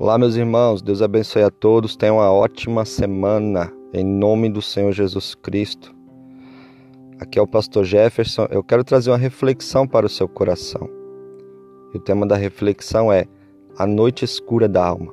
[0.00, 1.96] Olá, meus irmãos, Deus abençoe a todos.
[1.96, 5.92] Tenham uma ótima semana, em nome do Senhor Jesus Cristo.
[7.18, 8.46] Aqui é o pastor Jefferson.
[8.48, 10.88] Eu quero trazer uma reflexão para o seu coração.
[11.92, 13.24] E o tema da reflexão é
[13.76, 15.12] A Noite Escura da Alma.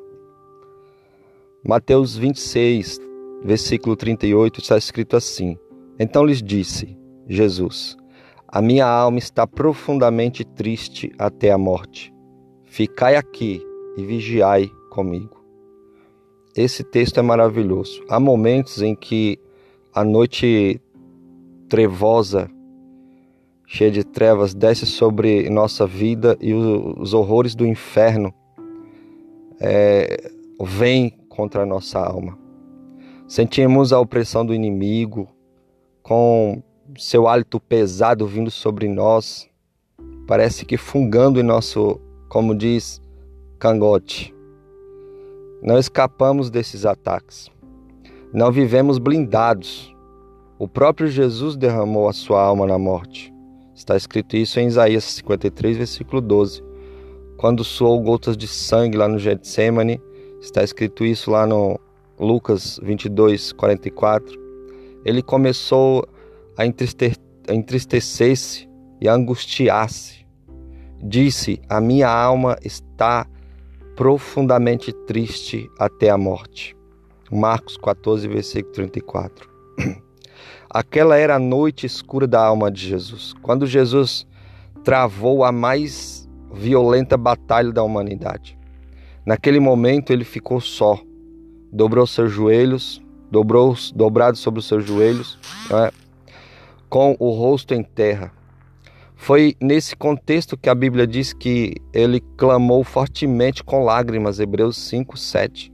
[1.68, 3.00] Mateus 26,
[3.44, 5.58] versículo 38, está escrito assim:
[5.98, 6.96] Então lhes disse
[7.28, 7.98] Jesus:
[8.48, 12.14] A minha alma está profundamente triste até a morte.
[12.66, 13.66] Ficai aqui
[13.98, 15.44] e vigiai comigo.
[16.56, 18.02] Esse texto é maravilhoso.
[18.10, 19.38] Há momentos em que
[19.94, 20.82] a noite
[21.68, 22.50] trevosa,
[23.68, 28.34] cheia de trevas, desce sobre nossa vida e os horrores do inferno
[29.60, 30.32] é,
[30.62, 32.38] vêm contra a nossa alma.
[33.28, 35.28] Sentimos a opressão do inimigo,
[36.02, 36.64] com
[36.98, 39.50] seu hálito pesado vindo sobre nós,
[40.28, 43.02] parece que fungando em nosso, como diz,
[43.60, 44.35] cangote.
[45.66, 47.50] Não escapamos desses ataques.
[48.32, 49.92] Não vivemos blindados.
[50.60, 53.34] O próprio Jesus derramou a sua alma na morte.
[53.74, 56.64] Está escrito isso em Isaías 53, versículo 12.
[57.38, 60.00] Quando suou gotas de sangue lá no Getsemane,
[60.40, 61.80] está escrito isso lá no
[62.20, 64.40] Lucas 22, 44.
[65.04, 66.08] Ele começou
[66.56, 68.70] a entristecer-se
[69.02, 70.28] e a angustiar-se.
[71.04, 73.26] Disse: A minha alma está
[73.96, 76.76] profundamente triste até a morte.
[77.32, 79.50] Marcos 14, versículo 34.
[80.70, 84.28] Aquela era a noite escura da alma de Jesus, quando Jesus
[84.84, 88.58] travou a mais violenta batalha da humanidade.
[89.26, 91.00] Naquele momento ele ficou só,
[91.72, 93.02] dobrou seus joelhos,
[93.32, 95.40] dobrou dobrado sobre os seus joelhos,
[95.72, 95.92] é?
[96.90, 98.32] com o rosto em terra,
[99.16, 105.18] foi nesse contexto que a Bíblia diz que ele clamou fortemente com lágrimas, Hebreus 5,
[105.18, 105.74] 7.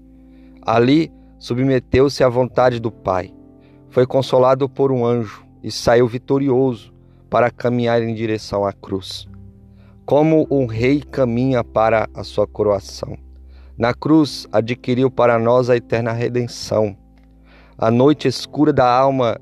[0.61, 3.33] Ali submeteu-se à vontade do Pai.
[3.89, 6.93] Foi consolado por um anjo e saiu vitorioso
[7.29, 9.27] para caminhar em direção à cruz.
[10.05, 13.17] Como um rei caminha para a sua coroação.
[13.77, 16.95] Na cruz adquiriu para nós a eterna redenção.
[17.77, 19.39] A noite escura da alma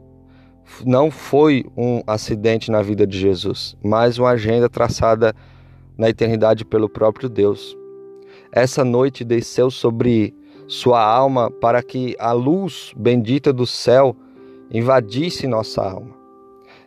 [0.86, 5.34] não foi um acidente na vida de Jesus, mas uma agenda traçada
[5.98, 7.78] na eternidade pelo próprio Deus.
[8.52, 10.34] Essa noite desceu sobre
[10.68, 14.16] sua alma para que a luz bendita do céu
[14.72, 16.18] invadisse nossa alma.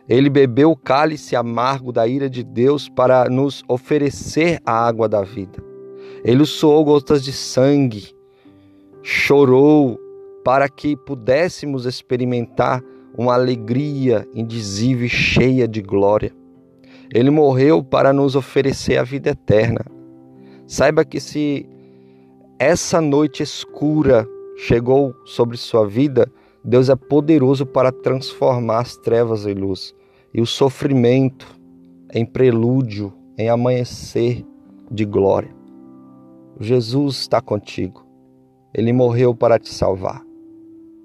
[0.07, 5.21] Ele bebeu o cálice amargo da ira de Deus para nos oferecer a água da
[5.21, 5.63] vida.
[6.25, 8.13] Ele suou gotas de sangue,
[9.01, 9.99] chorou
[10.43, 12.83] para que pudéssemos experimentar
[13.17, 16.33] uma alegria indizível e cheia de glória.
[17.13, 19.85] Ele morreu para nos oferecer a vida eterna.
[20.65, 21.67] Saiba que se
[22.57, 26.31] essa noite escura chegou sobre sua vida,
[26.63, 29.93] Deus é poderoso para transformar as trevas em luz
[30.33, 31.47] e o sofrimento
[32.13, 34.45] em prelúdio, em amanhecer
[34.89, 35.53] de glória.
[36.59, 38.05] Jesus está contigo.
[38.73, 40.23] Ele morreu para te salvar.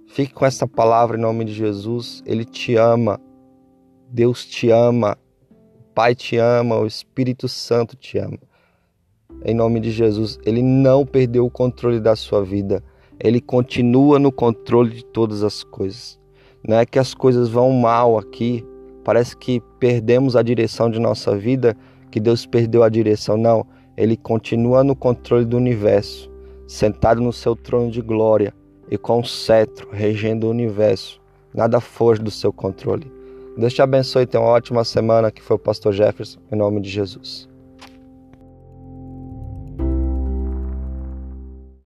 [0.08, 2.22] Fique com essa palavra em nome de Jesus.
[2.26, 3.20] Ele te ama.
[4.10, 5.16] Deus te ama.
[5.50, 6.78] O Pai te ama.
[6.78, 8.38] O Espírito Santo te ama.
[9.44, 10.38] Em nome de Jesus.
[10.44, 12.82] Ele não perdeu o controle da sua vida.
[13.20, 16.18] Ele continua no controle de todas as coisas.
[16.66, 18.64] Não é que as coisas vão mal aqui.
[19.04, 21.76] Parece que perdemos a direção de nossa vida,
[22.10, 23.36] que Deus perdeu a direção.
[23.36, 23.64] Não.
[23.96, 26.30] Ele continua no controle do universo,
[26.66, 28.54] sentado no seu trono de glória
[28.90, 31.20] e com o cetro regendo o universo.
[31.54, 33.10] Nada foge do seu controle.
[33.56, 36.80] Deus te abençoe e tenha uma ótima semana, que foi o pastor Jefferson, em nome
[36.80, 37.48] de Jesus.